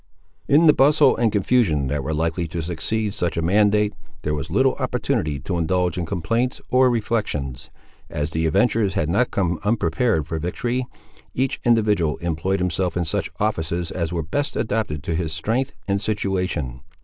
[0.47, 3.93] In the bustle and confusion that were likely to succeed such a mandate,
[4.23, 7.69] there was little opportunity to indulge in complaints or reflections.
[8.09, 10.87] As the adventurers had not come unprepared for victory,
[11.35, 16.01] each individual employed himself in such offices as were best adapted to his strength and
[16.01, 16.79] situation.